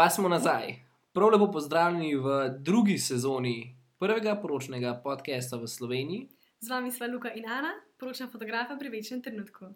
Pa 0.00 0.10
smo 0.10 0.28
nazaj. 0.28 0.74
Prav 1.12 1.28
lepo 1.28 1.50
pozdravljeni 1.52 2.14
v 2.16 2.48
drugi 2.58 2.98
sezoni 2.98 3.76
prvega 3.98 4.32
poročnega 4.42 4.94
podcasta 5.04 5.58
v 5.60 5.66
Sloveniji. 5.68 6.28
Z 6.60 6.70
vami 6.72 6.92
sva 6.92 7.04
Luka 7.06 7.28
in 7.36 7.44
Ana, 7.44 7.74
poročna 8.00 8.28
fotografa 8.32 8.78
pri 8.80 8.88
večnem 8.88 9.20
trenutku. 9.22 9.68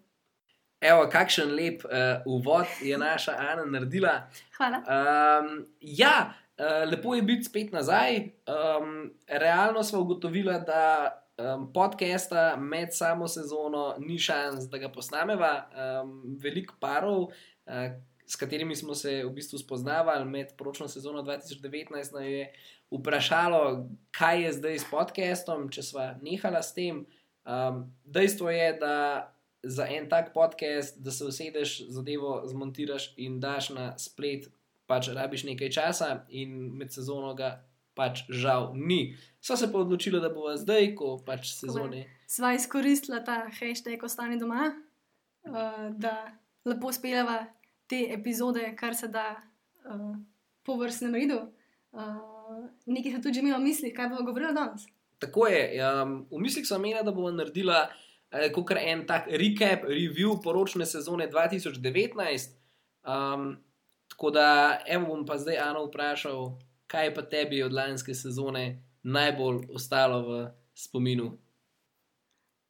Evo, 0.81 1.03
kakšen 1.11 1.53
lep 1.53 1.85
uh, 1.85 2.25
uvod 2.25 2.65
je 2.81 2.97
naša 2.97 3.35
Ana 3.37 3.67
naredila. 3.69 4.15
Hvala. 4.57 4.81
Um, 4.81 5.67
ja, 5.81 6.33
uh, 6.57 6.89
lepo 6.89 7.13
je 7.15 7.21
biti 7.21 7.43
spet 7.43 7.71
nazaj. 7.71 8.17
Um, 8.17 9.13
realno 9.27 9.83
smo 9.83 9.99
ugotovili, 9.99 10.57
da 10.65 11.21
um, 11.37 11.69
podcasta 11.73 12.55
med 12.57 12.97
samo 12.97 13.27
sezono 13.27 13.93
ni 13.99 14.17
šans, 14.17 14.65
da 14.73 14.77
ga 14.77 14.89
posnameva. 14.89 15.69
Um, 15.69 16.17
veliko 16.41 16.73
parov, 16.79 17.21
uh, 17.21 17.93
s 18.27 18.35
katerimi 18.35 18.75
smo 18.75 18.95
se 18.95 19.23
v 19.25 19.29
bistvu 19.29 19.59
spoznavali 19.59 20.25
med 20.25 20.53
poročno 20.57 20.87
sezono 20.87 21.23
2019, 21.23 22.13
nam 22.13 22.23
je 22.23 22.53
vprašalo, 22.91 23.89
kaj 24.11 24.43
je 24.43 24.53
zdaj 24.53 24.79
s 24.79 24.89
podcastom, 24.89 25.69
če 25.69 25.83
smo 25.83 26.09
nehala 26.21 26.63
s 26.63 26.73
tem. 26.73 27.05
Um, 27.45 27.85
dejstvo 28.05 28.49
je, 28.49 28.73
da 28.81 28.95
za 29.63 29.87
en 29.89 30.09
tak 30.09 30.33
podcast, 30.33 30.97
da 31.01 31.11
se 31.11 31.25
usedeš, 31.25 31.79
zadevo 31.89 32.41
zmontiraš 32.47 33.13
in 33.17 33.39
daš 33.39 33.69
na 33.69 33.97
splet, 33.97 34.49
pač 34.85 35.09
rabiš 35.13 35.45
nekaj 35.49 35.71
časa, 35.73 36.09
in 36.29 36.53
med 36.77 36.93
sezono 36.93 37.33
ga 37.33 37.59
pač 37.97 38.25
žal 38.29 38.73
ni. 38.75 39.15
So 39.41 39.57
se 39.57 39.71
pa 39.71 39.79
odločili, 39.81 40.21
da 40.21 40.29
bo 40.29 40.53
zdaj, 40.57 40.93
ko 40.97 41.15
pač 41.25 41.53
sezone. 41.55 42.05
Sva 42.29 42.53
izkoristila 42.57 43.23
ta 43.25 43.45
hashtag 43.59 44.03
ostani 44.03 44.37
doma, 44.41 44.71
uh, 45.47 45.89
da 45.97 46.15
lepo 46.65 46.91
speljava 46.93 47.45
te 47.87 48.13
epizode, 48.13 48.63
kar 48.77 48.95
se 48.95 49.07
da 49.07 49.35
uh, 49.85 50.15
po 50.63 50.77
vrstnem 50.77 51.13
redu. 51.15 51.39
Uh, 51.91 52.67
nekaj 52.85 53.11
se 53.11 53.21
tudi 53.21 53.33
že 53.33 53.39
imela 53.39 53.57
v 53.57 53.69
mislih, 53.69 53.93
kaj 53.95 54.09
bomo 54.09 54.25
govorili 54.25 54.53
danes. 54.53 54.87
Tako 55.19 55.47
je. 55.47 55.63
Um, 55.79 56.25
v 56.31 56.41
mislih 56.41 56.67
sem 56.67 56.85
imela, 56.85 57.03
da 57.03 57.11
bomo 57.11 57.31
naredila 57.31 57.87
eh, 58.31 58.51
kot 58.51 58.71
en 58.77 59.05
tak 59.07 59.27
recap, 59.27 59.87
review 59.87 60.41
poročne 60.43 60.85
sezone 60.85 61.29
2019. 61.31 62.57
Um, 63.05 63.55
tako 64.09 64.31
da, 64.31 64.79
evo 64.87 65.05
bom 65.05 65.25
pa 65.25 65.37
zdaj 65.37 65.57
Ano 65.57 65.85
vprašal, 65.85 66.57
kaj 66.87 67.13
pa 67.15 67.21
tebi 67.21 67.63
od 67.63 67.73
lanske 67.73 68.13
sezone 68.13 68.81
najbolj 69.03 69.67
ostalo 69.73 70.21
v 70.27 70.47
spominu. 70.73 71.37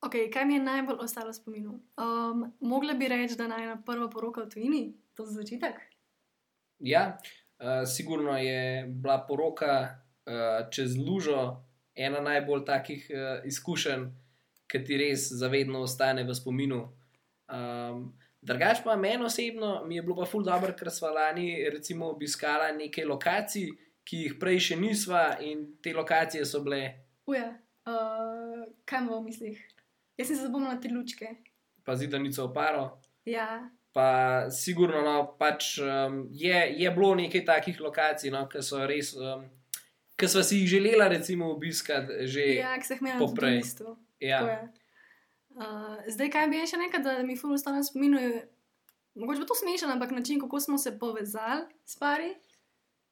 Okay, 0.06 0.30
kaj 0.30 0.46
mi 0.46 0.54
je 0.54 0.62
najbolj 0.62 0.98
ostalo 1.02 1.32
v 1.32 1.34
spominu? 1.34 1.80
Um, 1.98 2.52
mogla 2.60 2.94
bi 2.94 3.08
reči, 3.08 3.36
da 3.36 3.48
naj 3.48 3.66
na 3.66 3.78
prvo 3.82 4.10
poroka 4.10 4.44
v 4.44 4.50
tujini, 4.50 4.84
to 5.16 5.26
za 5.26 5.42
začetek. 5.42 5.80
Ja, 6.80 7.18
uh, 7.60 7.88
sigurno 7.88 8.38
je 8.38 8.86
bila 8.88 9.22
poroka 9.28 10.04
uh, 10.26 10.70
čez 10.72 10.98
lužo 10.98 11.64
ena 11.96 12.20
najbolj 12.22 12.66
takih 12.66 13.08
uh, 13.10 13.48
izkušenj, 13.48 14.10
ki 14.68 14.84
ti 14.84 14.98
res 14.98 15.30
zavedno 15.32 15.86
ostane 15.86 16.24
v 16.24 16.36
spominu. 16.36 16.84
Um, 17.48 18.14
Drugač 18.46 18.84
pa 18.86 18.94
meni 18.96 19.26
osebno 19.26 19.86
mi 19.88 19.96
je 19.96 20.02
bilo 20.06 20.20
pa 20.22 20.26
ful 20.30 20.44
dobro, 20.46 20.74
ker 20.78 20.92
smo 20.94 21.10
lani 21.10 21.66
recimo 21.74 22.12
obiskala 22.14 22.70
nekaj 22.78 23.06
lokacij, 23.10 23.72
ki 24.06 24.20
jih 24.22 24.36
prej 24.38 24.60
še 24.68 24.76
nisva 24.78 25.24
in 25.42 25.64
te 25.82 25.94
lokacije 25.98 26.46
so 26.46 26.62
bile. 26.62 26.82
Uja, 27.26 27.48
uh, 27.90 28.62
kaj 28.86 29.02
imamo 29.02 29.24
v 29.24 29.32
mislih? 29.32 29.64
Jaz 30.18 30.30
sem 30.30 30.38
se 30.38 30.46
zapomnila 30.46 30.78
te 30.78 30.94
lučke. 30.94 31.32
Pa 31.84 31.96
zidanico 31.98 32.46
oparo. 32.46 32.86
Ja, 33.26 33.66
Pa 33.96 34.08
sigurno 34.52 35.00
no, 35.02 35.14
pač, 35.40 35.78
um, 35.80 36.26
je, 36.32 36.58
je 36.76 36.90
bilo 36.92 37.14
nekaj 37.16 37.46
takih 37.48 37.78
lokacij, 37.80 38.28
no, 38.34 38.42
ki 38.52 38.60
so 38.60 38.82
res, 38.84 39.14
um, 39.16 39.46
ki 40.20 40.28
smo 40.28 40.44
si 40.44 40.58
jih 40.60 40.68
želela 40.70 41.08
recimo 41.08 41.48
obiskati 41.48 42.28
že. 42.28 42.44
ja 42.60 42.76
na 43.02 43.16
poprej. 43.20 43.62
Ja. 44.20 44.42
Uh, 45.50 45.96
zdaj, 46.08 46.28
kaj 46.30 46.48
bi 46.48 46.60
še 46.68 46.78
nekaj, 46.78 47.00
da 47.00 47.14
mi 47.24 47.38
ful 47.40 47.54
ostane 47.56 47.80
v 47.80 47.88
spominu? 47.88 48.20
je- 48.20 48.44
Mogoče 49.16 49.40
bo 49.40 49.46
to 49.48 49.56
smešno, 49.56 49.88
ampak 49.88 50.12
način, 50.12 50.40
kako 50.40 50.60
smo 50.60 50.78
se 50.78 50.92
povezali 51.00 51.64
s 51.86 51.96
pari. 51.96 52.34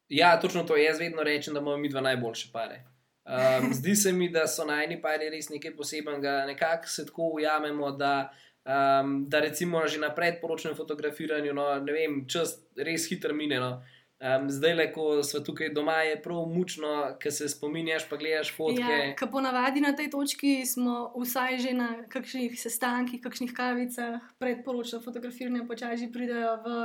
Ja, 0.08 0.40
točno 0.40 0.62
to. 0.62 0.76
Jaz 0.76 0.98
vedno 1.00 1.22
rečem, 1.22 1.54
da 1.54 1.60
imamo 1.60 1.76
mi 1.76 1.88
dva 1.88 2.00
najboljše 2.00 2.50
pare. 2.52 2.82
Um, 3.24 3.72
zdi 3.72 3.96
se 3.96 4.12
mi, 4.12 4.28
da 4.28 4.46
so 4.46 4.64
najni 4.64 5.00
pari 5.00 5.30
res 5.30 5.48
nekaj 5.48 5.72
posebnega. 5.76 6.44
Nekako 6.46 6.86
se 6.86 7.06
tako 7.06 7.30
ujamemo, 7.32 7.90
da, 7.90 8.28
um, 8.64 9.28
da 9.28 9.40
recimo 9.40 9.86
že 9.86 9.98
na 10.00 10.10
predporočnem 10.14 10.74
fotografiranju, 10.74 11.54
no, 11.54 11.68
ne 11.80 11.92
vem, 11.92 12.24
čas 12.28 12.58
res 12.76 13.08
hitro 13.10 13.34
mine. 13.34 13.60
No. 13.60 13.82
Um, 14.24 14.46
zdaj, 14.50 14.74
le 14.74 14.86
ko 14.92 15.22
smo 15.22 15.40
tukaj 15.44 15.72
doma, 15.74 15.98
je 16.06 16.16
prav 16.22 16.46
mučno, 16.48 16.92
ker 17.20 17.32
se 17.34 17.48
spominjaš, 17.48 18.06
pa 18.08 18.16
gledaš 18.16 18.54
fotke. 18.56 18.80
Ja, 18.80 19.10
Ker 19.18 19.28
ponavadi 19.28 19.82
na 19.84 19.92
tej 19.92 20.08
točki 20.14 20.62
smo 20.66 21.10
vsaj 21.18 21.58
že 21.60 21.74
na 21.76 21.88
kakšnih 22.08 22.54
sestankih, 22.56 23.20
kakšnih 23.20 23.52
kavicah, 23.52 24.22
predporočno 24.38 25.02
fotografiranje, 25.04 25.66
počasi 25.68 26.08
pridejo 26.14 26.56
v, 26.64 26.78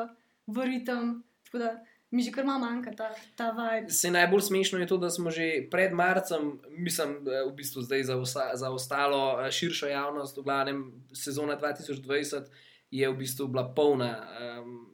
v 0.51 0.67
ritem. 0.67 1.21
Tako 1.47 1.63
da 1.63 1.71
mi 2.11 2.23
že 2.23 2.31
kar 2.31 2.45
malo 2.45 2.59
manjka 2.59 2.91
ta, 2.97 3.09
ta 3.35 3.51
vibe. 3.53 3.93
Najbolj 4.11 4.41
smešno 4.41 4.79
je 4.79 4.87
to, 4.87 4.97
da 4.97 5.09
smo 5.09 5.31
že 5.31 5.67
pred 5.71 5.93
marcem, 5.93 6.59
mislim, 6.69 7.21
v 7.25 7.53
bistvu 7.55 7.81
zdaj 7.85 8.03
za, 8.03 8.17
osta, 8.17 8.51
za 8.53 8.71
ostalo 8.71 9.37
eh, 9.41 9.51
širšo 9.51 9.87
javnost, 9.87 10.37
v 10.37 10.43
glavnem 10.43 10.79
sezona 11.13 11.59
2020 11.59 12.49
je 12.91 13.09
v 13.09 13.17
bistvu 13.17 13.47
bila 13.47 13.69
polna. 13.75 14.25
Um, 14.41 14.89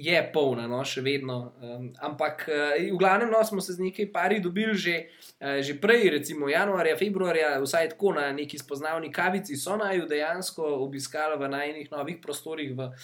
Je 0.00 0.16
polna, 0.32 0.64
no, 0.64 0.78
še 0.86 1.02
vedno. 1.04 1.52
Um, 1.60 1.90
ampak 2.00 2.46
uh, 2.48 2.72
v 2.80 2.96
glavnem 2.96 3.28
no, 3.28 3.42
smo 3.44 3.60
se 3.60 3.74
z 3.76 3.84
nekaj 3.84 4.06
pari 4.14 4.38
dobili 4.40 4.72
že, 4.72 4.94
uh, 5.36 5.60
že 5.60 5.76
prej, 5.76 6.08
recimo 6.14 6.48
januarja, 6.48 6.96
februarja, 6.96 7.50
vsaj 7.60 7.90
tako 7.92 8.14
na 8.16 8.30
neki 8.32 8.56
spoznavni 8.56 9.10
kavici, 9.12 9.58
so 9.60 9.76
naj 9.76 10.00
jo 10.00 10.06
dejansko 10.08 10.64
obiskali 10.86 11.36
v 11.36 11.50
najnih 11.52 11.92
novih 11.92 12.16
prostorih 12.22 12.72
v 12.72 12.88
uh, 12.88 12.94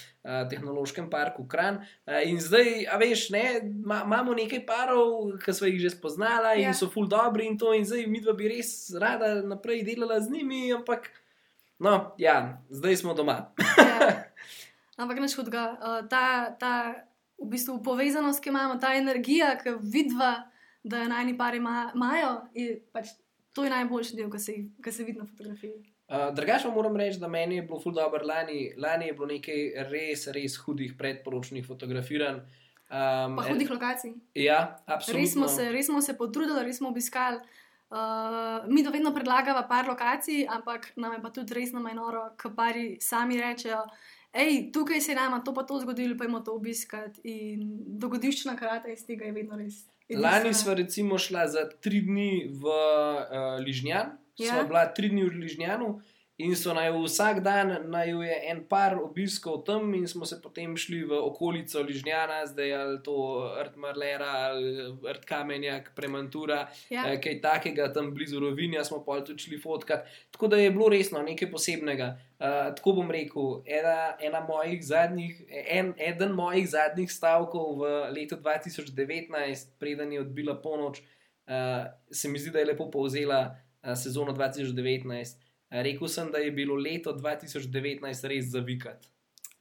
tehnološkem 0.48 1.10
parku 1.12 1.44
Kran. 1.44 1.82
Uh, 2.08 2.24
in 2.24 2.40
zdaj, 2.40 2.88
a 2.88 2.96
veš, 2.96 3.28
ne, 3.36 3.44
ma, 3.84 4.00
imamo 4.08 4.32
nekaj 4.32 4.64
parov, 4.64 5.36
ki 5.44 5.52
smo 5.52 5.68
jih 5.68 5.82
že 5.84 5.92
spoznala 5.98 6.56
in 6.56 6.70
Ja. 6.70 6.74
so 6.74 6.88
full 6.88 7.04
dobri 7.12 7.44
in 7.44 7.60
to, 7.60 7.76
in 7.76 7.84
zdaj 7.84 8.08
mi 8.08 8.24
dva 8.24 8.32
bi 8.32 8.48
res 8.56 8.88
rada 8.96 9.36
naprej 9.44 9.84
delala 9.84 10.16
z 10.24 10.32
njimi, 10.32 10.72
ampak 10.72 11.12
no, 11.76 12.16
ja, 12.16 12.56
zdaj 12.72 13.04
smo 13.04 13.12
doma. 13.12 13.52
Ja. 13.76 14.32
Ampak 14.96 15.20
nič 15.20 15.36
hudega. 15.36 15.64
Uh, 15.76 16.08
ta, 16.08 16.56
ta 16.60 16.72
v 17.36 17.48
bistvu 17.52 17.82
povezanost, 17.84 18.40
ki 18.40 18.48
imamo, 18.48 18.78
ta 18.80 18.94
energija, 18.96 19.56
ki 19.60 19.76
vidva, 19.82 20.48
da 20.84 21.02
jo 21.02 21.08
najni 21.08 21.36
pari 21.36 21.58
ima- 21.58 21.90
imajo, 21.94 22.30
je 22.54 22.80
pač 22.92 23.12
to 23.52 23.64
je 23.64 23.70
najboljši 23.72 24.16
del, 24.16 24.30
ki 24.30 24.38
se, 24.38 24.54
ki 24.84 24.92
se 24.92 25.04
vidi 25.04 25.18
na 25.18 25.26
fotografiji. 25.26 25.72
Uh, 26.06 26.28
Drugače 26.34 26.68
pa 26.68 26.74
moram 26.74 26.96
reči, 26.96 27.18
da 27.18 27.28
meni 27.28 27.56
je 27.56 27.62
bilo 27.62 27.80
ful 27.80 27.92
dobro 27.92 28.24
lani. 28.24 28.72
Lani 28.78 29.06
je 29.06 29.12
bilo 29.12 29.26
nekaj 29.26 29.62
res, 29.90 30.26
res 30.28 30.56
hudih 30.56 30.94
predporočnih 30.98 31.66
fotografiranj. 31.66 32.44
Um, 32.86 33.34
Pa 33.36 33.42
hudih 33.48 33.70
lokacij. 33.70 34.12
Ja, 34.34 34.78
absolutno. 34.86 35.22
Res 35.22 35.32
smo, 35.32 35.48
se, 35.48 35.70
res 35.72 35.86
smo 35.86 36.00
se 36.00 36.14
potrudili, 36.16 36.62
res 36.62 36.78
smo 36.78 36.92
obiskali. 36.92 37.40
Uh, 37.90 38.66
mi 38.70 38.84
to 38.84 38.90
vedno 38.90 39.10
predlagava 39.14 39.64
par 39.66 39.88
lokacij, 39.88 40.46
ampak 40.48 40.92
nam 40.96 41.12
je 41.12 41.22
pa 41.22 41.30
tudi 41.30 41.54
res 41.54 41.72
nama 41.72 41.90
je 41.90 41.98
noro, 41.98 42.22
ko 42.38 42.50
pari 42.54 42.98
sami 43.00 43.40
rečejo. 43.40 43.82
Ej, 44.36 44.70
tukaj 44.72 45.00
se 45.00 45.14
nama 45.14 45.40
to 45.40 45.54
pa 45.54 45.62
to 45.62 45.78
zgodilo, 45.80 46.16
pa 46.18 46.24
imamo 46.24 46.44
to 46.44 46.54
obiskati. 46.54 47.20
In 47.24 47.62
dogodivščina 47.98 48.56
karata 48.56 48.92
iz 48.92 49.06
tega 49.06 49.24
je 49.28 49.32
vedno 49.32 49.56
res. 49.56 49.84
Lani 50.10 50.46
edinstvena. 50.46 50.54
smo 50.54 50.74
recimo 50.74 51.18
šla 51.18 51.46
za 51.50 51.64
tri 51.82 52.00
dni 52.04 52.30
v 52.52 52.66
uh, 52.68 53.56
Ližnjan, 53.64 54.12
ja. 54.38 54.46
Ja. 54.46 54.52
smo 54.52 54.68
bila 54.68 54.84
tri 54.94 55.08
dni 55.08 55.24
v 55.24 55.40
Ližnjanu 55.40 55.88
in 56.38 56.52
so 56.56 56.74
naj 56.76 56.90
vsak 56.92 57.40
dan 57.40 57.70
naj 57.88 58.10
je 58.10 58.34
en 58.50 58.60
par 58.68 58.98
obiskov 59.00 59.62
tam, 59.64 59.94
in 59.94 60.04
smo 60.08 60.26
se 60.28 60.36
potem 60.42 60.76
šli 60.76 61.00
v 61.08 61.16
okolico 61.16 61.80
Ližnjana, 61.80 62.42
zdaj 62.46 62.74
ali 62.76 62.98
to 63.02 63.16
Rt 63.64 63.76
Marlera 63.76 64.30
ali 64.50 64.92
Rt 65.12 65.24
Kamenjak, 65.24 65.92
Premantura, 65.96 66.66
Ja. 66.90 67.06
ja. 67.06 67.20
kaj 67.20 67.40
takega 67.40 67.88
tam 67.92 68.12
blizu 68.14 68.40
Rovinja 68.40 68.84
smo 68.84 69.04
pa 69.04 69.20
tudi 69.24 69.42
šli 69.42 69.58
fotkat. 69.58 70.04
Tako 70.30 70.48
da 70.48 70.56
je 70.56 70.70
bilo 70.70 70.88
resno 70.88 71.22
nekaj 71.22 71.50
posebnega. 71.50 72.18
Uh, 72.36 72.74
tako 72.76 72.92
bom 72.92 73.10
rekel, 73.10 73.62
ena, 73.64 74.12
ena 74.20 74.40
mojih 74.44 74.84
zadnjih, 74.84 75.40
en, 75.48 75.94
eden 75.96 76.36
mojih 76.36 76.68
zadnjih 76.68 77.12
stavkov 77.12 77.78
v 77.80 77.94
letu 78.12 78.36
2019, 78.36 79.72
preden 79.80 80.12
je 80.12 80.20
odbila 80.20 80.60
ponoč, 80.60 81.00
uh, 81.00 81.88
se 82.12 82.28
mi 82.28 82.38
zdi, 82.38 82.52
da 82.52 82.58
je 82.58 82.68
lepo 82.74 82.90
povzela 82.90 83.40
uh, 83.48 83.96
sezono 83.96 84.32
2019. 84.36 85.45
Rekel 85.70 86.08
sem, 86.08 86.30
da 86.30 86.38
je 86.38 86.50
bilo 86.52 86.74
leto 86.74 87.12
2019 87.12 88.00
res 88.26 88.44
za 88.46 88.60
vikat. 88.60 89.06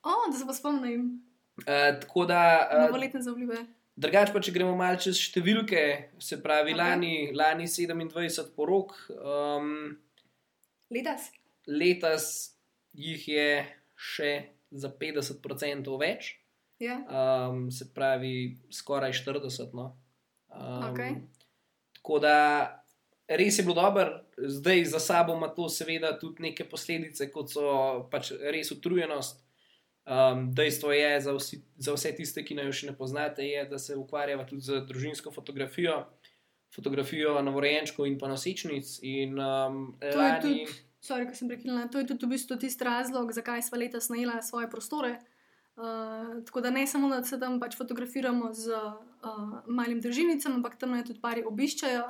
O, 0.04 0.32
da 0.32 0.38
se 0.38 0.46
pa 0.46 0.54
spomnim, 0.54 1.22
Uh, 1.56 1.64
tako 2.02 2.26
da, 2.26 2.40
uh, 2.68 2.82
novoletne 2.84 3.22
zaobljube. 3.22 3.56
drugače 3.96 4.34
pa, 4.34 4.42
če 4.42 4.52
gremo 4.52 4.74
malo 4.76 4.98
čez 5.00 5.16
številke, 5.16 5.80
se 6.20 6.42
pravi, 6.44 6.74
Ok. 6.74 6.78
lani, 6.78 7.32
lani 7.32 7.64
27 7.64 8.50
porok, 8.52 8.92
um, 9.16 9.96
Letos. 10.92 11.30
letos 11.66 12.26
jih 12.94 13.28
je 13.28 13.48
še 13.96 14.34
za 14.72 14.92
50% 14.92 15.96
več. 16.00 16.34
Ja. 16.80 16.98
um, 17.08 17.72
se 17.72 17.88
pravi 17.94 18.58
skoraj 18.70 19.14
40. 19.14 19.72
No. 19.74 19.96
Um, 20.52 20.92
Okej. 20.92 21.16
Tako 21.96 22.20
da 22.20 22.85
res 23.28 23.58
je 23.60 23.64
bilo 23.64 23.76
dobro, 23.76 24.22
zdaj 24.38 24.86
za 24.86 25.00
sabo 25.00 25.34
ima 25.34 25.48
to 25.48 25.70
seveda 25.70 26.20
tudi 26.20 26.44
neke 26.44 26.66
posledice, 26.70 27.30
kot 27.32 27.52
so 27.52 27.66
pač 28.12 28.32
res 28.32 28.72
utrujenost. 28.72 29.42
Um, 30.06 30.52
dejstvo 30.54 30.92
je 30.94 31.22
za, 31.22 31.34
vsi, 31.34 31.64
za 31.82 31.94
vse 31.96 32.12
tiste, 32.14 32.44
ki 32.46 32.54
naj 32.54 32.70
jo 32.70 32.74
še 32.78 32.88
ne 32.92 32.94
poznate, 32.94 33.42
je, 33.42 33.64
da 33.66 33.80
se 33.82 33.96
ukvarjava 33.98 34.46
tudi 34.46 34.62
z 34.62 34.84
družinsko 34.86 35.34
fotografijo, 35.34 36.04
fotografijo 36.76 37.40
novorojenčkov 37.42 38.06
in 38.06 38.20
pa 38.22 38.30
nosečnic. 38.30 39.00
In, 39.02 39.34
um, 39.42 39.96
To 39.98 40.12
je 40.12 40.20
lani, 40.20 40.42
tudi, 40.44 40.76
sorry, 41.02 41.26
sem 41.34 41.50
prekinila, 41.50 41.88
to 41.90 42.04
je 42.04 42.12
tudi 42.14 42.30
v 42.30 42.36
bistvu 42.36 42.60
tisti 42.62 42.86
razlog, 42.86 43.34
zakaj 43.34 43.66
smo 43.66 43.82
letos 43.82 44.12
najela 44.14 44.44
svoje 44.46 44.70
prostore. 44.70 45.16
Uh, 45.76 46.38
tako 46.46 46.62
da 46.62 46.70
ne 46.70 46.86
samo, 46.88 47.10
da 47.10 47.24
se 47.26 47.40
tam 47.42 47.58
pač 47.60 47.74
fotografiramo 47.76 48.54
z 48.54 48.78
uh, 48.78 49.66
malim 49.66 50.06
družinicam, 50.06 50.62
ampak 50.62 50.78
tam 50.78 50.94
naj 50.94 51.10
tudi 51.10 51.20
pari 51.20 51.42
obiščajo, 51.44 52.06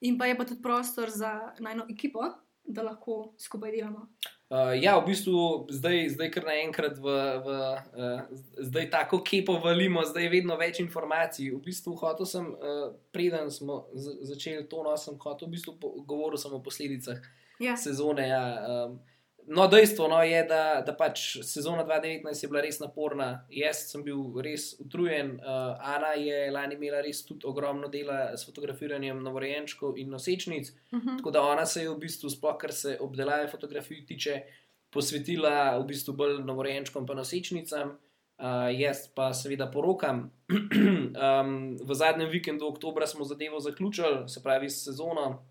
in 0.00 0.18
pa 0.18 0.26
je 0.26 0.36
pa 0.36 0.44
tudi 0.44 0.62
prostor 0.62 1.10
za 1.10 1.52
najno 1.58 1.86
ekipo, 1.90 2.24
da 2.64 2.82
lahko 2.82 3.34
skupaj 3.38 3.70
delamo. 3.70 4.08
Uh, 4.50 4.74
ja, 4.78 4.98
v 4.98 5.06
bistvu 5.06 5.66
zdaj, 5.74 6.08
zdaj 6.14 6.30
kar 6.34 6.44
naenkrat, 6.46 6.98
v, 7.02 7.14
v, 7.42 7.54
uh, 7.98 8.20
zdaj 8.62 8.90
tako 8.90 9.20
kepo 9.26 9.56
valimo, 9.62 10.04
zdaj 10.06 10.22
je 10.22 10.30
vedno 10.30 10.58
več 10.58 10.78
informacij. 10.82 11.50
V 11.54 11.62
bistvu 11.64 11.96
hotel 11.98 12.26
sem, 12.26 12.46
uh, 12.54 12.92
preden 13.14 13.50
smo 13.50 13.86
začeli 13.94 14.68
to, 14.70 14.84
no, 14.86 14.94
sem 14.98 15.18
hotel 15.18 15.48
v 15.48 15.56
bistvu 15.56 15.74
govoril 16.06 16.38
samo 16.38 16.60
o 16.60 16.62
posledicah 16.62 17.22
Ja, 17.58 17.76
sezone. 17.76 18.28
Ja, 18.28 18.42
um, 18.86 18.98
no, 19.46 19.66
dejstvo 19.68 20.08
no, 20.08 20.22
je, 20.22 20.42
da, 20.44 20.82
da 20.86 20.92
pač 20.96 21.38
sezona 21.46 21.84
2019 21.86 22.44
je 22.44 22.48
bila 22.50 22.62
res 22.64 22.80
naporna. 22.80 23.28
Jaz 23.52 23.84
sem 23.90 24.02
bil 24.06 24.40
res 24.44 24.72
utrujen. 24.82 25.36
Uh, 25.38 25.76
Ana 25.94 26.14
je 26.18 26.50
lani 26.50 26.78
imela 26.78 27.00
res 27.04 27.22
tudi 27.26 27.46
ogromno 27.46 27.88
dela 27.92 28.36
s 28.36 28.46
fotografiranjem 28.48 29.22
novorojenčkov 29.22 29.98
in 29.98 30.10
nosečnic. 30.10 30.70
uh 30.92 30.98
-huh. 30.98 31.18
Tako 31.18 31.30
da 31.30 31.42
ona 31.42 31.66
se 31.66 31.82
je 31.82 31.90
v 31.90 31.98
bistvu, 31.98 32.30
sploh 32.30 32.56
kar 32.58 32.72
se 32.72 32.96
obdelave 33.00 33.48
fotografij 33.48 34.06
tiče, 34.06 34.42
posvetila 34.90 35.78
v 35.78 35.86
bistvu 35.86 36.12
bolj 36.14 36.42
novorojenčkom 36.44 37.06
in 37.10 37.16
nosečnicam. 37.16 37.98
Uh, 38.38 38.68
jaz 38.80 39.08
pa 39.14 39.32
seveda 39.32 39.70
porokam. 39.70 40.30
um, 40.50 41.76
v 41.80 41.94
zadnjem 41.94 42.30
vikendu 42.30 42.66
oktobra 42.66 43.06
smo 43.06 43.24
zadevo 43.24 43.60
zaključili, 43.60 44.28
se 44.28 44.42
pravi 44.42 44.70
sezono, 44.70 45.46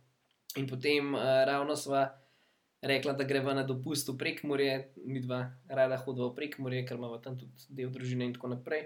in 0.55 0.67
potem 0.67 1.13
uh, 1.13 1.21
ravno 1.45 1.75
sva 1.75 2.24
rekla, 2.85 3.13
da 3.13 3.23
greva 3.23 3.53
na 3.53 3.63
dopust 3.63 4.09
v 4.09 4.17
Prekmorje, 4.17 4.75
mi 5.05 5.21
dva 5.21 5.45
rada 5.67 5.97
hodimo 5.97 6.29
v 6.29 6.35
Prekmorje, 6.37 6.85
ker 6.87 6.99
imamo 6.99 7.17
tam 7.23 7.37
tudi 7.39 7.67
del 7.69 7.89
družine 7.93 8.27
in 8.29 8.35
tako 8.35 8.53
naprej. 8.53 8.85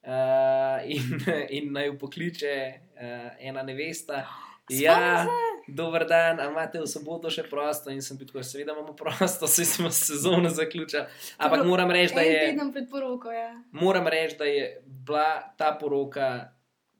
Uh, 0.00 0.80
in, 0.88 1.18
in 1.58 1.74
naj 1.74 1.90
jo 1.90 1.98
pokliče 2.00 2.54
uh, 2.70 3.26
ena 3.38 3.66
nevesta. 3.66 4.24
Ja, 4.70 5.26
dober 5.66 6.04
dan, 6.06 6.38
a 6.38 6.44
imate 6.46 6.78
v 6.78 6.86
soboto 6.86 7.26
še 7.26 7.42
prosto? 7.50 7.90
In 7.90 7.98
sem 8.06 8.14
bil 8.14 8.28
tako, 8.28 8.44
seveda 8.46 8.70
imamo 8.70 8.94
prosto, 8.94 9.48
saj 9.50 9.66
smo 9.66 9.90
sezono 9.90 10.46
zaključili. 10.54 11.02
Ampak 11.42 11.64
moram 11.66 11.90
reči, 11.90 12.14
da 12.14 12.22
En 12.22 12.30
je, 12.30 12.44
teden 12.52 12.70
pred 12.70 12.86
poroko, 12.86 13.32
ja. 13.34 13.50
moram 13.74 14.06
reči, 14.06 14.38
da 14.38 14.46
je 14.46 14.68
bila 14.86 15.42
ta 15.58 15.72
poroka 15.74 16.52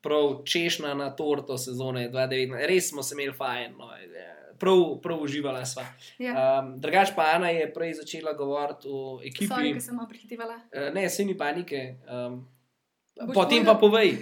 prav 0.03 0.41
češnja 0.43 0.91
na 0.99 1.13
torto 1.15 1.55
sezone 1.55 2.09
2019. 2.11 2.67
Res 2.67 2.89
smo 2.91 3.07
se 3.07 3.15
imeli 3.15 3.31
fajn, 3.39 3.79
no, 3.79 3.87
prav, 4.61 5.01
prav 5.01 5.25
uživala 5.25 5.65
sva. 5.65 5.87
ja. 6.21 6.37
Um, 6.61 6.75
drugač 6.77 7.15
pa 7.17 7.33
Ana 7.33 7.49
je 7.49 7.65
prej 7.73 7.97
začela 8.05 8.37
govoriti 8.37 8.85
o 8.85 9.17
ekipi. 9.25 9.49
Sorry, 9.49 9.73
sem 9.81 9.97
malo 9.97 10.07
prehitivala. 10.13 10.61
Uh, 10.69 10.93
ne, 10.93 11.09
se 11.09 11.25
ni 11.25 11.33
panike. 11.33 11.97
Um, 12.05 12.43
Boš 13.17 13.33
potem 13.33 13.65
pa 13.65 13.73
povej. 13.75 14.17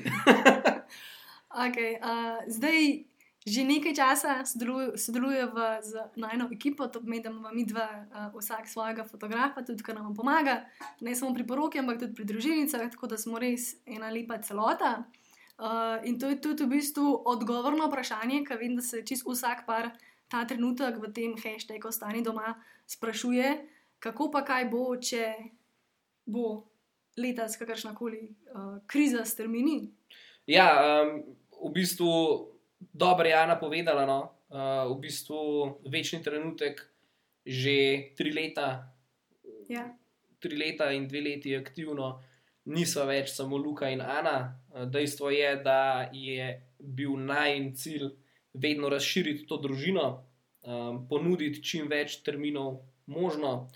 Okay, 1.50 1.98
uh, 1.98 2.46
zdaj 2.46 3.10
že 3.42 3.66
nekaj 3.66 3.94
časa 3.98 4.46
sodeluj- 4.46 4.94
sodelujeva 5.00 5.82
z 5.82 5.98
najno 6.14 6.52
ekipo, 6.54 6.86
to 6.86 7.02
pomeni, 7.02 7.24
da 7.24 7.34
imamo 7.34 7.50
mi 7.50 7.66
dva, 7.66 8.06
uh, 8.06 8.30
vsak 8.38 8.70
svojega 8.70 9.04
fotografa, 9.08 9.66
tudi 9.66 9.82
kar 9.82 9.96
nam 9.98 10.14
pomaga, 10.14 10.70
ne 11.02 11.16
samo 11.16 11.34
pri 11.34 11.48
poroki, 11.48 11.80
ampak 11.82 11.98
tudi 12.04 12.14
pri 12.14 12.26
družinicah, 12.30 12.92
tako 12.94 13.10
da 13.10 13.18
smo 13.18 13.42
res 13.42 13.80
ena 13.90 14.14
lepa 14.14 14.38
celota. 14.46 15.10
Uh, 15.58 15.98
in 16.06 16.20
to 16.20 16.30
je 16.30 16.38
tudi 16.38 16.64
v 16.64 16.78
bistvu 16.78 17.24
odgovor 17.26 17.74
na 17.74 17.90
vprašanje, 17.90 18.46
ker 18.46 18.62
vem, 18.62 18.78
da 18.78 18.86
se 18.86 19.02
čist 19.02 19.26
vsak 19.26 19.66
par 19.66 19.90
ta 20.30 20.46
trenutek 20.46 21.02
v 21.02 21.10
tem 21.12 21.34
hashtagu 21.34 21.90
Ostani 21.90 22.22
doma 22.24 22.54
sprašuje, 22.86 23.58
kako 24.00 24.30
pa 24.32 24.46
kaj 24.46 24.70
bo, 24.70 24.94
če 24.96 25.34
bo 26.30 26.70
letos 27.18 27.58
kakršna 27.58 27.96
koli 27.98 28.30
uh, 28.54 28.78
kriza 28.88 29.26
strmini. 29.26 29.90
Ja, 30.48 31.02
um, 31.04 31.24
v 31.68 31.72
bistvu 31.74 32.10
dobro 32.94 33.28
je 33.28 33.36
Ana 33.36 33.58
povedala. 33.60 34.06
No? 34.06 34.20
Uh, 34.50 34.90
v 34.96 35.10
bistvu 35.10 35.42
večni 35.90 36.22
trenutek, 36.24 36.86
že 37.46 38.14
tri 38.16 38.32
leta, 38.32 38.94
Ja. 39.70 39.86
tri 40.40 40.58
leta 40.58 40.90
in 40.94 41.06
dve 41.08 41.22
leti 41.22 41.54
aktivno, 41.58 42.22
niso 42.66 43.06
več 43.06 43.34
samo 43.34 43.58
Luka 43.58 43.90
in 43.90 44.02
Ana. 44.02 44.56
Uh, 44.72 44.86
Dejstvo 44.86 45.30
je, 45.30 45.52
da 45.62 46.10
je 46.14 46.54
bil 46.80 47.18
najn 47.18 47.74
cilj 47.76 48.14
vedno 48.54 48.90
razširiti 48.90 49.46
to 49.48 49.58
družino, 49.58 50.24
um, 50.62 51.08
ponuditi 51.10 51.64
čim 51.64 51.88
več 51.88 52.22
terminov 52.24 52.82
možno, 53.06 53.70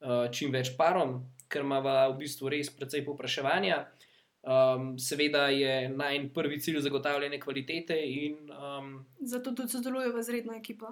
uh, 0.00 0.30
čim 0.30 0.52
več 0.52 0.74
parom, 0.78 1.22
ker 1.48 1.62
ima 1.62 1.80
v 1.84 2.16
bistvu 2.18 2.48
res 2.48 2.70
precej 2.70 3.04
popraševanja. 3.04 3.86
Um, 4.42 4.96
seveda 4.98 5.46
je 5.54 5.88
najn 5.88 6.32
prvi 6.34 6.56
cilj 6.60 6.80
zagotavljanje 6.82 7.38
kvalitete 7.40 7.94
in 7.94 8.48
um, 8.50 9.06
Zato 9.20 9.52
tudi 9.54 9.70
sodelujeva 9.70 10.22
z 10.22 10.32
redno 10.34 10.56
ekipo. 10.58 10.86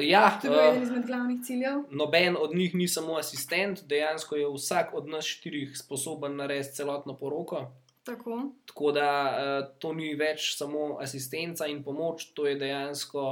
ja, 0.00 0.38
To 0.42 0.46
je 0.46 0.50
bil 0.50 0.60
eden 0.60 0.80
uh, 0.80 0.82
izmed 0.82 1.06
glavnih 1.06 1.38
ciljev. 1.46 1.84
noben 1.90 2.36
od 2.40 2.54
njih 2.54 2.74
ni 2.74 2.88
samo 2.88 3.14
asistent, 3.14 3.84
dejansko 3.86 4.36
je 4.36 4.48
vsak 4.56 4.94
od 4.94 5.06
nas 5.08 5.24
štirih 5.24 5.78
sposoben 5.78 6.36
narediti 6.36 6.74
celotno 6.74 7.16
poroko. 7.16 7.70
Tako. 8.04 8.50
Tako 8.66 8.92
da 8.92 9.08
uh, 9.08 9.66
to 9.78 9.92
ni 9.92 10.12
več 10.14 10.52
samo 10.58 10.98
asistenca 11.00 11.66
in 11.66 11.82
pomoč, 11.84 12.26
to 12.36 12.46
je 12.46 12.58
dejansko, 12.60 13.24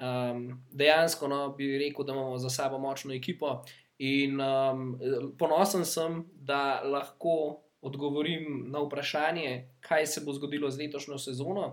um, 0.00 0.46
dejansko 0.72 1.28
no, 1.28 1.40
bi 1.56 1.68
rekel, 1.78 2.06
da 2.08 2.16
imamo 2.16 2.38
za 2.38 2.50
sabo 2.50 2.78
močno 2.78 3.14
ekipo. 3.14 3.58
In 4.00 4.40
um, 4.40 4.94
ponosen 5.38 5.84
sem, 5.84 6.22
da 6.32 6.80
lahko 6.80 7.60
odgovorim 7.84 8.70
na 8.72 8.80
vprašanje, 8.80 9.52
kaj 9.84 10.06
se 10.06 10.24
bo 10.24 10.32
zgodilo 10.32 10.70
z 10.70 10.80
letošnjo 10.80 11.18
sezono. 11.18 11.66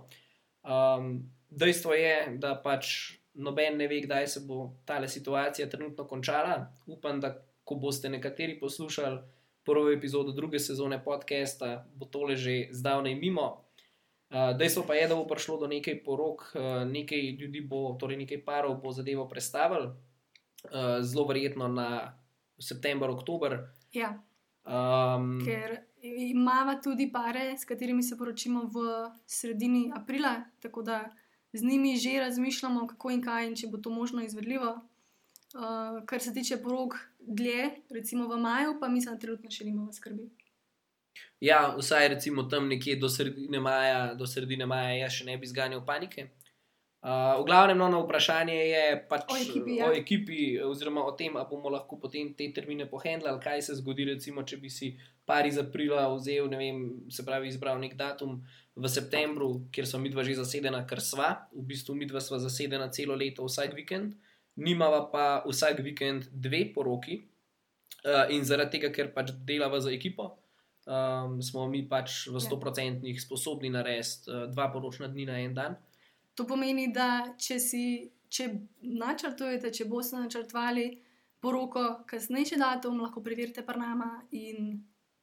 Um, 0.62 1.30
dejstvo 1.48 1.96
je, 1.96 2.36
da 2.36 2.52
pač 2.60 2.92
noben 3.34 3.80
ne 3.80 3.88
ve, 3.88 4.02
kdaj 4.04 4.26
se 4.26 4.44
bo 4.44 4.74
ta 4.84 5.00
situacija 5.08 5.68
trenutno 5.68 6.04
končala. 6.04 6.74
Upam, 6.86 7.20
da 7.20 7.38
ko 7.64 7.80
boste 7.80 8.08
nekateri 8.08 8.60
poslušali 8.60 9.37
prvo 9.68 9.92
epizodo 9.92 10.32
druge 10.32 10.58
sezone 10.58 10.96
podcasta, 11.04 11.84
bo 11.94 12.08
tole 12.08 12.36
že 12.36 12.72
zdavnaj 12.72 13.14
mimo. 13.20 13.64
Uh, 14.28 14.56
dejstvo 14.56 14.84
pa 14.88 14.96
je, 14.96 15.08
da 15.08 15.16
bo 15.16 15.28
prišlo 15.28 15.60
do 15.60 15.68
nekaj 15.68 16.00
porok, 16.04 16.52
uh, 16.56 16.84
nekaj 16.88 17.36
ljudi 17.40 17.60
bo, 17.60 17.92
torej 18.00 18.24
nekaj 18.24 18.40
parov 18.44 18.80
bo 18.80 18.92
zadevo 18.92 19.28
predstavili, 19.28 19.92
uh, 19.92 21.00
zelo 21.04 21.28
verjetno 21.28 21.68
na 21.68 22.16
september, 22.60 23.12
oktober. 23.12 23.60
Ja, 23.92 24.16
Um, 24.68 25.38
ker 25.44 25.78
imamo 26.02 26.74
tudi 26.84 27.06
pare, 27.12 27.56
s 27.56 27.64
katerimi 27.64 28.02
se 28.02 28.18
poročimo 28.18 28.66
v 28.68 29.08
sredini 29.26 29.88
aprila, 29.96 30.44
tako 30.60 30.82
da 30.82 31.10
z 31.52 31.64
njimi 31.64 31.96
že 31.96 32.20
razmišljamo, 32.20 32.86
kako 32.86 33.10
in 33.10 33.22
kaj 33.24 33.46
in 33.46 33.56
če 33.56 33.70
bo 33.72 33.78
to 33.78 33.90
možno 33.90 34.22
izvedljivo. 34.22 34.76
Uh, 35.54 36.04
kar 36.06 36.20
se 36.20 36.34
tiče 36.34 36.58
porok 36.62 36.94
dlje, 37.18 37.70
recimo 37.90 38.28
v 38.28 38.36
maju, 38.40 38.76
pa 38.80 38.88
mislim, 38.88 39.14
da 39.14 39.20
trenutno 39.20 39.50
še 39.50 39.64
nimamo 39.64 39.92
skrbi. 39.92 40.28
Ja, 41.40 41.74
vsaj 41.78 42.08
recimo 42.08 42.42
tam 42.42 42.68
nekje 42.68 42.96
do 42.96 43.08
sredine 43.08 43.60
maja, 43.60 44.14
do 44.14 44.26
sredine 44.26 44.66
maja 44.66 44.96
jaz 44.98 45.16
še 45.16 45.24
ne 45.24 45.38
bi 45.38 45.48
zganjal 45.48 45.84
panike. 45.86 46.28
Uh, 46.98 47.38
v 47.38 47.46
glavnem, 47.46 47.78
no, 47.78 47.86
na 47.88 48.00
vprašanje 48.02 48.54
je 48.58 48.84
pač 49.08 49.28
O 49.30 49.36
ekipi, 49.38 49.76
ja. 49.78 49.86
o 49.86 49.94
ekipi, 49.94 50.38
oziroma 50.66 51.04
o 51.06 51.12
tem, 51.14 51.36
ali 51.38 51.46
bomo 51.46 51.70
lahko 51.70 51.96
potem 52.02 52.32
te 52.34 52.48
termine 52.52 52.88
pohendlali, 52.90 53.38
kaj 53.40 53.62
se 53.68 53.76
zgodi, 53.78 54.08
recimo, 54.08 54.42
če 54.42 54.58
bi 54.58 54.68
si 54.68 54.90
par 55.24 55.46
iz 55.46 55.60
aprila 55.62 56.08
vzel, 56.16 56.48
ne 56.50 56.58
vem, 56.58 56.80
se 57.06 57.22
pravi, 57.22 57.52
izbral 57.52 57.78
nek 57.78 57.94
datum 57.94 58.40
v 58.74 58.90
septembru, 58.90 59.52
kjer 59.70 59.86
so 59.86 60.02
midva 60.02 60.26
že 60.26 60.34
zasedena, 60.40 60.82
ker 60.90 60.98
sva, 60.98 61.30
v 61.54 61.68
bistvu 61.70 61.94
midva 61.94 62.18
sva 62.18 62.42
zasedena 62.42 62.90
celo 62.90 63.14
leto, 63.14 63.46
vsak 63.46 63.78
vikend, 63.78 64.18
nimava 64.58 65.04
pa 65.12 65.24
vsak 65.46 65.80
vikend 65.86 66.28
dve 66.34 66.64
poroki 66.74 67.20
uh, 67.22 68.26
in 68.34 68.44
zaradi 68.44 68.78
tega, 68.78 68.90
ker 68.94 69.12
pač 69.14 69.32
delava 69.46 69.80
za 69.80 69.94
ekipo 69.94 70.32
um, 70.88 71.42
smo 71.42 71.66
mi 71.68 71.84
pač 71.88 72.26
v 72.26 72.38
Ja. 72.40 72.50
100% 72.50 73.20
sposobni 73.20 73.70
narediti 73.70 74.30
uh, 74.30 74.48
dva 74.50 74.68
poročna 74.72 75.08
dni 75.08 75.26
na 75.26 75.40
en 75.40 75.54
dan. 75.54 75.76
To 76.34 76.46
pomeni, 76.46 76.92
da 76.92 77.34
če 77.38 77.58
si, 77.58 77.84
če 78.30 78.48
načrtujete, 78.82 79.72
če 79.74 79.88
boste 79.90 80.16
načrtovali 80.16 81.02
poroko, 81.42 82.04
kasnejši 82.06 82.58
datum, 82.58 83.00
lahko 83.02 83.22
preverite 83.22 83.62
pri 83.66 83.78
nama 83.78 84.22
in 84.30 84.78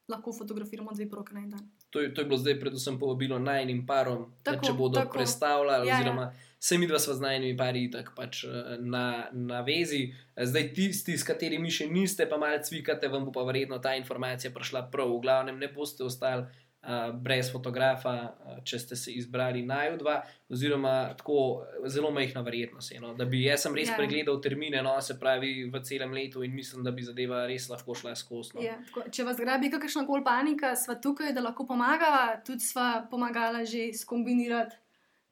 lahko 0.07 0.33
fotografiramo 0.35 0.91
dve 0.93 1.09
poroke 1.09 1.33
na 1.33 1.41
en 1.41 1.49
dan. 1.49 1.63
To 1.89 2.01
je, 2.03 2.11
to 2.13 2.21
je 2.21 2.27
bilo 2.27 2.37
zdaj 2.37 2.59
predvsem 2.59 2.99
povabilo 2.99 3.39
najnim 3.39 3.85
parom, 3.87 4.27
da 4.43 4.51
Tako, 4.51 4.65
če 4.65 4.73
bodo 4.73 4.99
tako. 4.99 5.15
predstavljali, 5.15 5.87
Ja, 5.87 5.99
ja. 6.03 6.33
Oziroma 6.65 6.67
se 6.67 6.77
mi 6.77 6.87
dva 6.87 6.99
sva 6.99 7.13
z 7.13 7.21
najnimi 7.21 7.57
pari 7.57 7.91
tako 7.91 8.13
pač 8.15 8.43
eh, 8.43 8.77
na, 8.79 9.29
na 9.31 9.61
vezi. 9.61 10.13
Zdaj 10.35 10.73
tisti, 10.73 11.17
s 11.17 11.23
katerimi 11.23 11.69
še 11.69 11.87
niste, 11.87 12.25
pa 12.25 12.37
malo 12.37 12.57
cvikate, 12.57 13.07
vam 13.07 13.25
bo 13.25 13.31
pa 13.31 13.45
verjetno 13.45 13.79
ta 13.79 13.95
informacija 13.95 14.51
prišla 14.51 14.89
prav. 14.91 15.13
V 15.13 15.21
glavnem 15.21 15.59
ne 15.59 15.69
boste 15.69 16.03
ostali 16.03 16.43
uh, 16.43 17.13
brez 17.13 17.51
fotografa, 17.53 18.13
uh, 18.33 18.57
če 18.65 18.79
ste 18.79 18.95
se 18.97 19.13
izbrali 19.13 19.61
naju 19.61 19.99
dva, 20.01 20.15
oziroma 20.49 21.13
tako 21.17 21.65
zelo 21.85 22.09
majhna 22.11 22.41
verjetnost. 22.41 22.91
je, 22.91 22.99
No, 22.99 23.13
da 23.13 23.25
bi 23.25 23.43
jaz 23.45 23.63
sem 23.63 23.75
res 23.75 23.91
ja. 23.93 23.95
pregledal 23.95 24.41
termine, 24.41 24.81
no, 24.83 24.97
se 25.01 25.19
pravi 25.19 25.69
v 25.69 25.81
celem 25.85 26.17
letu 26.17 26.43
in 26.43 26.55
mislim, 26.55 26.83
da 26.83 26.91
bi 26.91 27.05
zadeva 27.05 27.45
res 27.47 27.69
lahko 27.69 27.95
šla 27.95 28.15
skozi. 28.17 28.57
No. 28.57 28.65
Ja, 28.65 28.79
tako, 28.89 29.05
če 29.11 29.27
vas 29.27 29.37
grabi 29.39 29.69
kakršna 29.71 30.07
koli 30.09 30.25
panika, 30.25 30.73
sva 30.75 30.97
tukaj, 30.97 31.31
da 31.35 31.45
lahko 31.45 31.67
pomagava. 31.69 32.41
Tudi 32.45 32.65
sva 32.65 33.05
pomagala 33.11 33.63
že 33.69 33.91
skombinirati 33.93 34.84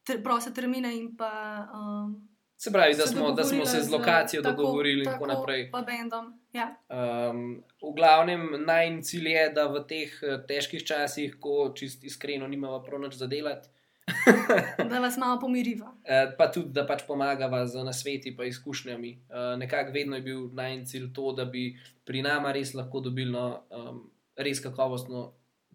ter, 0.03 0.23
proste 0.23 0.51
termine 0.51 0.93
in 0.93 1.15
pa. 1.15 1.31
Um, 1.71 2.29
Se 2.57 2.71
pravi, 2.71 2.95
da 2.95 3.03
smo, 3.03 3.31
da 3.31 3.43
smo 3.43 3.65
se 3.65 3.81
z 3.81 3.83
z- 3.83 3.91
lokacijo 3.91 4.41
tako- 4.41 4.55
dogovorili 4.55 4.99
in 4.99 5.05
tako 5.05 5.27
tako, 5.27 5.33
naprej. 5.33 5.71
Pa 5.71 5.81
bendom. 5.81 6.29
Ja. 6.53 6.75
Um, 6.89 7.41
v 7.81 7.93
glavnem, 7.93 8.41
najn 8.65 9.01
cilj 9.01 9.27
je, 9.27 9.49
da 9.49 9.67
v 9.67 9.83
teh 9.83 10.19
eh, 10.23 10.37
težkih 10.47 10.83
časih, 10.83 11.35
ko 11.37 11.71
čist 11.71 12.03
iskreno 12.03 12.47
nimamo 12.47 12.79
prav 12.79 13.01
nič 13.01 13.13
za 13.15 13.27
delati, 13.27 13.67
Da 14.89 14.99
vas 14.99 15.17
malo 15.17 15.39
pomiriva. 15.39 15.91
eh, 16.03 16.35
pa 16.37 16.47
tudi, 16.47 16.69
da 16.69 16.85
pač 16.85 17.03
pomagava 17.03 17.65
z 17.67 17.83
nasveti 17.83 18.29
in 18.29 18.43
izkušnjami. 18.43 19.11
Uh, 19.23 19.59
Nekako 19.59 19.91
vedno 19.91 20.15
je 20.15 20.21
bil 20.21 20.49
najn 20.53 20.85
cilj 20.85 21.13
to, 21.13 21.31
da 21.31 21.45
bi 21.45 21.75
pri 22.05 22.21
nama 22.21 22.51
res 22.51 22.73
lahko 22.73 22.99
dobili 22.99 23.31
no, 23.31 23.63
um, 23.71 24.11
res 24.37 24.59
kakovostno 24.59 25.33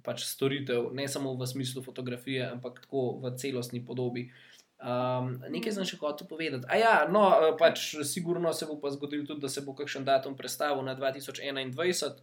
pač 0.08 0.24
storitev, 0.24 0.88
ne 0.96 1.04
samo 1.08 1.34
v 1.36 1.46
smislu 1.46 1.84
fotografije, 1.84 2.46
ampak 2.48 2.80
tako 2.86 3.20
v 3.20 3.34
celostni 3.36 3.84
podobi. 3.84 4.30
Um, 4.78 5.36
nekaj 5.50 5.74
sem 5.74 5.86
še 5.90 5.98
hotel 6.00 6.30
povedati. 6.30 6.64
A 6.70 6.78
ja, 6.78 6.94
no, 7.10 7.28
eh, 7.34 7.52
pač 7.58 7.98
sigurno 8.06 8.54
se 8.54 8.64
bo 8.64 8.78
pa 8.80 8.92
zgodilo 8.94 9.26
tudi, 9.26 9.42
da 9.42 9.50
se 9.52 9.60
bo 9.66 9.74
kakšen 9.76 10.06
datum 10.06 10.38
prestavil 10.38 10.86
na 10.86 10.94
2021. 10.96 12.22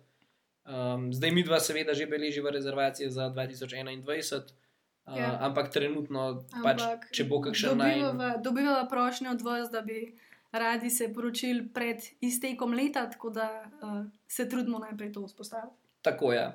Um, 0.66 1.12
zdaj 1.14 1.32
mi 1.36 1.44
dva 1.46 1.60
seveda 1.62 1.94
že 1.94 2.10
beleživa 2.10 2.50
rezervacije 2.50 3.12
za 3.14 3.30
2021. 3.30 4.02
Uh, 4.42 4.64
Ja. 5.06 5.38
Ampak 5.38 5.70
trenutno, 5.70 6.42
pač, 6.50 6.82
Ampak 6.82 7.14
če 7.14 7.28
bo 7.30 7.38
kakšen 7.38 7.78
naj. 7.78 7.94
dobivava, 7.94 8.30
dobivava 8.42 8.86
prošnjo 8.90 9.36
od 9.38 9.44
vas, 9.46 9.70
da 9.70 9.84
bi 9.86 10.16
radi 10.50 10.90
se 10.90 11.12
poročili 11.14 11.68
pred 11.70 12.02
iztekom 12.26 12.74
leta, 12.74 13.06
tako 13.14 13.30
da 13.30 13.70
uh, 13.86 14.02
se 14.26 14.48
trudimo 14.50 14.80
najprej 14.82 15.12
to 15.14 15.22
vzpostaviti. 15.28 15.78
Tako 16.02 16.34
je. 16.34 16.48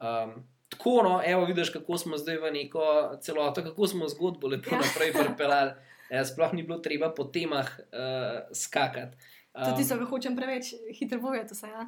Um, 0.00 0.32
tako, 0.70 1.02
no, 1.02 1.20
evo, 1.20 1.44
vidiš, 1.44 1.70
kako 1.70 1.98
smo 1.98 2.16
zdaj 2.16 2.36
v 2.38 2.52
neko 2.52 2.84
celoto, 3.18 3.62
kako 3.62 3.86
smo 3.86 4.08
zgodbo 4.08 4.48
lepo 4.48 4.70
Ja. 4.70 4.78
naprej 4.78 5.12
pripeljali. 5.14 5.70
Eh, 6.10 6.24
Sploh 6.24 6.52
ni 6.52 6.62
bilo 6.62 6.78
treba 6.78 7.10
po 7.10 7.24
temah 7.24 7.68
uh, 7.68 7.84
skakati. 8.52 9.16
To 9.54 9.74
tisto, 9.76 9.94
kar 9.94 10.06
hočem 10.06 10.36
preveč 10.36 10.64
hitro 10.92 11.20
povedati, 11.20 11.54
vse. 11.54 11.66
Ja? 11.68 11.86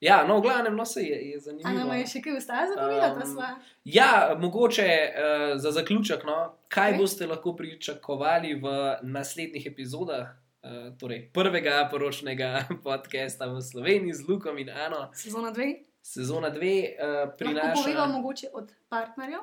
ja, 0.00 0.24
no, 0.24 0.38
v 0.38 0.42
glavnem, 0.42 0.76
no, 0.76 0.84
se 0.84 1.02
je, 1.02 1.30
je 1.30 1.40
zanimivo. 1.40 1.78
nam 1.78 1.90
je 1.92 2.06
še 2.06 2.20
kaj 2.20 2.36
ostalo 2.36 2.66
za 2.66 2.74
povedati? 2.76 3.22
Um, 3.24 3.38
Um, 3.38 3.62
Ja, 3.84 4.10
mogoče 4.36 4.84
uh, 4.84 5.12
za 5.56 5.70
zaključek, 5.70 6.22
no, 6.24 6.36
kaj 6.68 6.92
Ok. 6.92 6.98
boste 6.98 7.26
lahko 7.26 7.54
pričakovali 7.54 8.54
v 8.54 8.66
naslednjih 9.04 9.66
epizodah. 9.66 10.28
Uh, 10.58 10.70
torej, 10.98 11.30
prvega 11.32 11.88
poročnega 11.88 12.62
podcasta 12.84 13.46
v 13.46 13.62
Sloveniji 13.62 14.12
z 14.12 14.28
Lukom 14.28 14.58
in 14.58 14.70
Ano, 14.70 15.10
sezona 15.14 15.50
dve. 15.50 15.87
Sezona 16.02 16.50
dve, 16.50 16.96
uh, 16.98 17.08
Lahko 17.08 17.36
prinaša. 17.38 17.74
poveva 17.74 18.06
mogoče 18.06 18.48
od 18.52 18.72
partnerjev. 18.88 19.40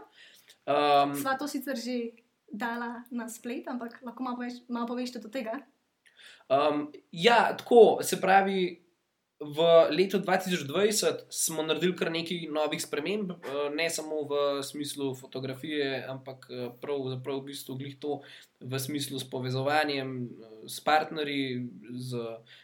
Um, 0.65 1.15
Sva 1.21 1.37
to 1.37 1.47
sicer 1.47 1.75
že 1.75 2.11
dala 2.51 3.03
na 3.11 3.29
splet, 3.29 3.67
ampak 3.67 3.99
lahko 4.01 4.23
malo 4.23 4.35
poveš, 4.37 4.53
malo 4.69 4.87
poveš 4.87 5.13
tudi 5.13 5.25
od 5.25 5.33
tega. 5.33 5.59
Um, 6.49 6.91
ja, 7.11 7.55
tako 7.57 7.99
se 8.01 8.21
pravi, 8.21 8.84
v 9.39 9.59
letu 9.91 10.19
2020 10.19 11.27
smo 11.29 11.63
naredili 11.63 11.95
kar 11.95 12.11
nekaj 12.11 12.47
novih 12.47 12.81
sprememb, 12.81 13.31
eh, 13.31 13.69
ne 13.75 13.89
samo 13.89 14.23
v 14.23 14.63
smislu 14.63 15.15
fotografije, 15.15 16.05
ampak 16.07 16.47
eh, 16.49 16.69
pravzaprav 16.81 17.41
v 17.41 17.45
bistvu 17.51 17.75
glih 17.75 17.99
to 17.99 18.21
v 18.63 18.79
smislu 18.79 19.19
s 19.19 19.27
povezovanjem 19.27 20.23
eh, 20.23 20.67
s 20.67 20.79
partnerji, 20.79 21.67
z 21.91 22.15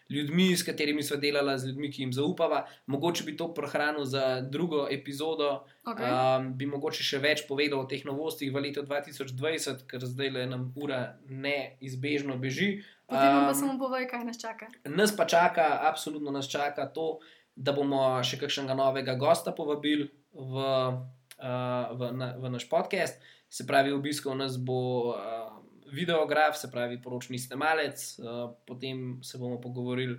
ljudmi, 0.10 0.56
s 0.56 0.64
katerimi 0.64 1.04
smo 1.04 1.18
delali, 1.20 1.60
z 1.60 1.68
ljudmi, 1.68 1.92
ki 1.92 2.02
jim 2.02 2.14
zaupava. 2.14 2.64
Mogoče 2.88 3.28
bi 3.28 3.36
to 3.38 3.54
prehranil 3.54 4.06
za 4.06 4.42
drugo 4.42 4.88
epizodo. 4.88 5.68
Okay. 5.84 6.08
Um, 6.08 6.54
bi 6.58 6.70
mogoče 6.70 7.04
še 7.04 7.18
več 7.20 7.48
povedal 7.50 7.82
o 7.82 7.90
teh 7.90 8.06
novostih 8.06 8.54
v 8.54 8.70
letu 8.70 8.84
2020, 8.86 9.86
ker 9.90 10.04
zdaj 10.06 10.30
le 10.30 10.46
nam 10.46 10.68
ura 10.78 11.18
neizbežno 11.28 12.38
beži. 12.38 12.86
Potem 13.12 13.28
um, 13.28 13.46
pa 13.52 13.54
samo 13.54 13.76
povej, 13.76 14.08
kaj 14.08 14.24
nas 14.24 14.40
čaka. 14.40 14.72
Nas 14.88 15.12
pa 15.12 15.28
čaka, 15.28 15.84
absolutno 15.84 16.32
nas 16.32 16.48
čaka 16.48 16.88
to, 16.96 17.20
da 17.60 17.76
bomo 17.76 18.00
še 18.24 18.40
kakšnega 18.40 18.76
novega 18.78 19.18
gosta 19.20 19.52
povabili 19.52 20.08
v, 20.32 20.56
uh, 20.56 21.92
v, 21.92 22.12
na, 22.16 22.32
v 22.40 22.54
naš 22.56 22.72
podcast. 22.72 23.20
Se 23.52 23.68
pravi, 23.68 23.92
obiskal 23.92 24.40
nas 24.40 24.56
bo 24.56 25.12
uh, 25.12 25.60
videograf, 25.92 26.56
se 26.56 26.72
pravi, 26.72 27.02
poročni 27.04 27.36
snemalec, 27.36 28.00
uh, 28.24 28.56
potem 28.64 29.20
se 29.28 29.36
bomo 29.36 29.60
pogovorili 29.60 30.16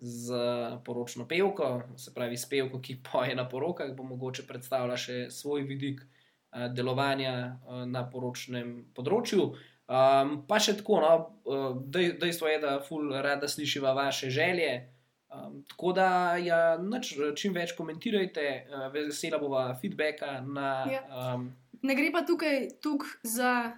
z 0.00 0.32
poročno 0.80 1.26
pevko, 1.28 1.82
se 2.00 2.14
pravi, 2.16 2.40
s 2.40 2.48
pevko, 2.48 2.80
ki 2.80 3.02
poje 3.04 3.36
na 3.36 3.44
porokah, 3.44 3.92
bo 3.92 4.06
mogoče 4.08 4.46
predstavila 4.48 4.96
še 4.96 5.26
svoj 5.28 5.68
vidik 5.68 6.00
uh, 6.00 6.72
delovanja 6.72 7.34
uh, 7.36 7.84
na 7.84 8.06
poročnem 8.08 8.88
področju. 8.96 9.50
Um, 9.90 10.36
pa 10.46 10.60
še 10.62 10.76
tako, 10.78 11.00
no, 11.02 11.12
uh, 11.50 11.70
dej, 11.90 12.12
dejstvo 12.20 12.46
je, 12.46 12.58
da 12.62 12.76
ful 12.86 13.08
rada 13.10 13.48
slišiva 13.50 13.90
vaše 13.96 14.30
želje. 14.30 14.70
Um, 15.34 15.64
tako 15.66 15.92
da, 15.98 16.36
ja, 16.38 16.78
nič, 16.78 17.16
čim 17.34 17.56
več 17.58 17.74
komentirajte, 17.74 18.44
uh, 18.70 18.84
vesela 18.94 19.40
bova 19.42 19.64
feedbacka 19.80 20.36
na. 20.46 20.70
Ja. 20.90 21.02
Um, 21.10 21.50
Ne 21.82 21.94
gre 21.96 22.10
pa 22.12 22.20
tukaj 22.28 22.66
tuk 22.84 23.06
za, 23.24 23.72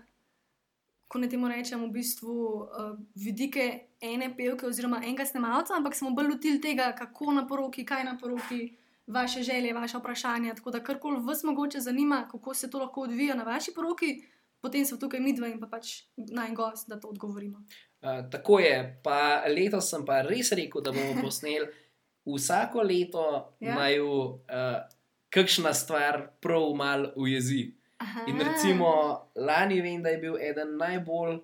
ko 1.08 1.20
ne 1.22 1.28
temu 1.30 1.48
rečem, 1.48 1.80
v 1.86 1.92
bistvu 1.94 2.34
uh, 2.34 2.92
vidike 3.14 3.66
ene 4.02 4.28
pevke 4.36 4.66
oziroma 4.66 4.98
enega 5.04 5.24
snemalca, 5.24 5.76
ampak 5.78 5.94
smo 5.94 6.10
bolj 6.10 6.32
lotili 6.34 6.60
tega, 6.60 6.90
kako 6.98 7.30
na 7.38 7.46
poroki, 7.46 7.86
kaj 7.88 8.04
na 8.04 8.16
poroki, 8.20 8.74
vaše 9.06 9.46
želje, 9.46 9.72
vaše 9.72 10.02
vprašanja. 10.02 10.58
Tako 10.58 10.74
da 10.76 10.82
karkoli 10.82 11.22
vas 11.24 11.44
mogoče 11.46 11.80
zanima, 11.80 12.26
kako 12.30 12.54
se 12.54 12.70
to 12.70 12.82
lahko 12.82 13.06
odvija 13.06 13.38
na 13.38 13.46
vaši 13.48 13.72
poroki, 13.74 14.26
potem 14.62 14.84
so 14.86 14.96
tukaj 14.96 15.20
midva 15.20 15.48
in 15.50 15.58
pa 15.60 15.66
pač 15.66 16.04
naj 16.16 16.54
gost, 16.54 16.88
da 16.88 16.96
to 16.96 17.08
odgovorimo. 17.08 17.58
uh, 18.00 18.22
tako 18.30 18.60
je, 18.60 18.76
pa 19.04 19.18
letos 19.48 19.90
sem 19.90 20.04
pa 20.04 20.22
res 20.22 20.52
rekel, 20.52 20.80
da 20.80 20.92
bomo 20.92 21.20
posneli 21.20 21.66
vsako 22.36 22.82
leto, 22.82 23.26
Ja. 23.60 23.74
naju 23.74 24.08
uh, 24.08 24.80
kakšna 25.28 25.74
stvar 25.74 26.28
prav 26.40 26.74
mal 26.74 27.12
ujezi. 27.16 27.72
Aha. 27.98 28.24
In 28.28 28.38
recimo 28.40 28.88
lani 29.36 29.80
vem, 29.80 30.02
da 30.02 30.10
je 30.10 30.18
bil 30.18 30.36
eden 30.36 30.76
najbolj, 30.76 31.38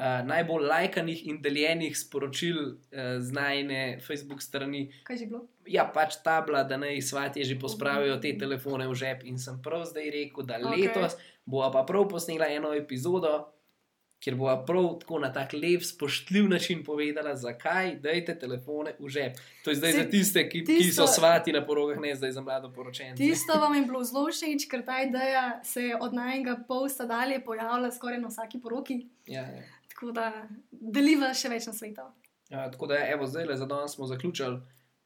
uh, 0.00 0.24
najbolj 0.24 0.64
lajkanih 0.64 1.26
in 1.26 1.38
deljenih 1.38 1.92
sporočil 1.94 2.56
uh, 2.58 2.74
z 3.18 3.28
najne 3.30 3.80
Facebook 4.00 4.40
strani. 4.40 4.88
Kaj 5.04 5.16
je 5.18 5.26
bilo? 5.26 5.44
Ja, 5.66 5.84
pač 5.86 6.16
tabla, 6.18 6.64
da 6.64 6.76
naj 6.76 6.96
svatje 7.02 7.44
že 7.44 7.54
pospravijo 7.56 8.16
te 8.16 8.32
telefone 8.34 8.88
v 8.88 8.94
žep. 8.96 9.24
In 9.24 9.38
sem 9.38 9.60
prav 9.60 9.84
zdaj 9.84 10.10
rekel, 10.10 10.42
da 10.44 10.56
Ok. 10.56 10.72
letos 10.72 11.14
bova 11.44 11.70
pa 11.70 11.84
prav 11.84 12.08
posnela 12.08 12.48
eno 12.48 12.72
epizodo, 12.74 13.50
kjer 14.20 14.34
bova 14.36 14.56
prav 14.60 14.98
tako 14.98 15.18
na 15.18 15.30
tak 15.30 15.52
lep, 15.54 15.80
spoštljiv 15.82 16.48
način 16.48 16.82
povedala, 16.84 17.32
zakaj 17.34 17.94
dajte 17.98 18.34
telefone 18.36 18.92
v 18.98 19.08
žep. 19.08 19.38
To 19.64 19.70
je 19.70 19.76
zdaj 19.76 19.92
Se- 19.92 19.98
za 19.98 20.04
tiste, 20.06 20.42
ki, 20.44 20.60
ki 20.60 20.74
so 20.84 21.04
tisto- 21.04 21.06
svati 21.10 21.52
na 21.52 21.62
porogah, 21.62 21.96
ne 21.98 22.14
zdaj 22.14 22.32
za 22.32 22.42
mlado 22.42 22.68
poročence. 22.70 23.16
Tisto 23.16 23.52
vam 23.62 23.74
je 23.74 23.82
bilo 23.82 24.04
zelo 24.04 24.26
všeč, 24.28 24.66
ker 24.66 24.82
ta 24.82 25.00
ideja 25.00 25.60
se 25.64 25.82
je 25.82 25.96
od 25.98 26.12
najnega 26.12 26.58
posta 26.64 27.06
dalje 27.06 27.40
pojavila 27.40 27.90
skoraj 27.90 28.20
na 28.20 28.28
vsaki 28.28 28.60
poroki. 28.60 29.06
Ja, 29.26 29.40
ja. 29.42 29.62
Tako 30.00 30.14
da 30.16 30.30
deliva 30.70 31.28
še 31.36 31.50
več 31.52 31.66
na 31.68 31.74
svetu. 31.76 32.06
Uh, 32.48 32.70
tako 32.72 32.86
da, 32.88 32.96
evo, 33.12 33.26
zdaj 33.28 33.44
le 33.50 33.56
za 33.60 33.66
danes 33.68 33.92
smo 33.94 34.06
zaključili. 34.08 34.56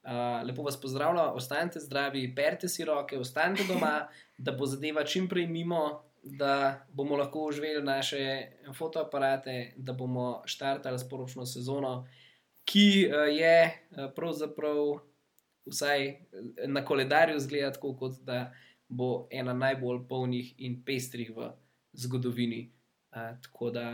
Uh, 0.05 0.45
lepo 0.47 0.63
vas 0.63 0.77
pozdravljam, 0.81 1.35
ostanite 1.35 1.81
zdravi, 1.81 2.29
perite 2.37 2.69
si 2.69 2.85
roke, 2.85 3.19
ostanite 3.19 3.65
doma, 3.67 4.07
da 4.47 4.53
bo 4.53 4.69
zadeva 4.71 5.03
čim 5.05 5.27
prej 5.29 5.49
mimo, 5.51 6.05
da 6.23 6.85
bomo 6.93 7.17
lahko 7.19 7.49
uživeli 7.49 7.83
naše 7.83 8.21
fotoaparate, 8.79 9.73
da 9.77 9.93
bomo 9.93 10.43
štartali 10.47 10.99
sporočno 10.99 11.47
sezono, 11.47 12.07
ki 12.65 12.87
uh, 13.09 13.27
je 13.35 13.57
uh, 13.67 14.07
pravzaprav 14.15 15.01
vsaj 15.67 16.07
na 16.71 16.85
koledarju 16.85 17.41
zgleda 17.41 17.73
tako, 17.73 17.97
kot 17.99 18.23
da 18.23 18.53
bo 18.89 19.27
ena 19.31 19.57
najbolj 19.59 20.05
polnih 20.09 20.55
in 20.63 20.79
pestrih 20.87 21.35
v 21.35 21.51
zgodovini. 21.93 22.63
Uh, 23.11 23.35
tako 23.43 23.75
da, 23.75 23.89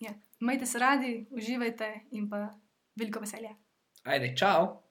Ja. 0.00 0.14
Majte 0.40 0.66
se 0.66 0.78
radi, 0.78 1.26
uživajte 1.30 2.00
in 2.10 2.28
pa 2.30 2.48
veliko 2.98 3.20
veselja. 3.20 3.56
ajde, 4.04 4.34
čau! 4.36 4.85